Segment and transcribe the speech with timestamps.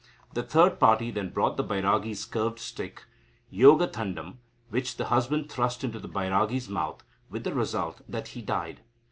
[0.33, 3.03] The third party then brought the Bairagi's curved stick
[3.53, 4.37] (yogathandam),
[4.71, 8.79] which the husband thrust into the Bairagi's mouth, with the result that he died.